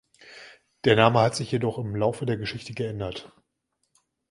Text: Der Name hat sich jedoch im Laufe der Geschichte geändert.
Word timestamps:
Der 0.83 0.95
Name 0.95 1.19
hat 1.19 1.35
sich 1.35 1.51
jedoch 1.51 1.77
im 1.77 1.95
Laufe 1.95 2.25
der 2.25 2.35
Geschichte 2.35 2.73
geändert. 2.73 3.31